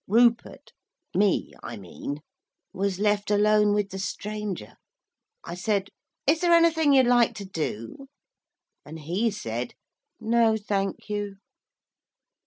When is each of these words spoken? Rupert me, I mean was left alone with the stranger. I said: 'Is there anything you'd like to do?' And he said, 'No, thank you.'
Rupert 0.07 0.71
me, 1.13 1.53
I 1.61 1.77
mean 1.77 2.21
was 2.73 2.97
left 2.97 3.29
alone 3.29 3.71
with 3.75 3.91
the 3.91 3.99
stranger. 3.99 4.73
I 5.43 5.53
said: 5.53 5.89
'Is 6.25 6.41
there 6.41 6.53
anything 6.53 6.91
you'd 6.91 7.05
like 7.05 7.35
to 7.35 7.45
do?' 7.45 8.07
And 8.83 8.97
he 9.01 9.29
said, 9.29 9.75
'No, 10.19 10.57
thank 10.57 11.07
you.' 11.07 11.35